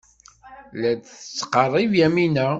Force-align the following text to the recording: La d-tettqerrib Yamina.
La 0.79 0.91
d-tettqerrib 0.93 1.91
Yamina. 1.99 2.47